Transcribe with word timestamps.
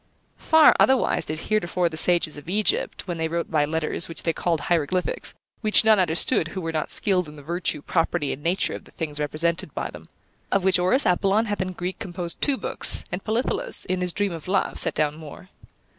Far 0.39 0.75
otherwise 0.79 1.25
did 1.25 1.41
heretofore 1.41 1.87
the 1.87 1.95
sages 1.95 2.35
of 2.35 2.49
Egypt, 2.49 3.07
when 3.07 3.19
they 3.19 3.27
wrote 3.27 3.51
by 3.51 3.65
letters, 3.65 4.09
which 4.09 4.23
they 4.23 4.33
called 4.33 4.61
hieroglyphics, 4.61 5.35
which 5.61 5.85
none 5.85 5.99
understood 5.99 6.47
who 6.47 6.61
were 6.61 6.71
not 6.71 6.89
skilled 6.89 7.27
in 7.29 7.35
the 7.35 7.43
virtue, 7.43 7.83
property, 7.83 8.33
and 8.33 8.41
nature 8.41 8.73
of 8.73 8.85
the 8.85 8.89
things 8.93 9.19
represented 9.19 9.75
by 9.75 9.91
them. 9.91 10.09
Of 10.51 10.63
which 10.63 10.79
Orus 10.79 11.05
Apollon 11.05 11.45
hath 11.45 11.61
in 11.61 11.73
Greek 11.73 11.99
composed 11.99 12.41
two 12.41 12.57
books, 12.57 13.03
and 13.11 13.23
Polyphilus, 13.23 13.85
in 13.85 14.01
his 14.01 14.11
Dream 14.11 14.31
of 14.31 14.47
Love, 14.47 14.79
set 14.79 14.95
down 14.95 15.17
more. 15.17 15.49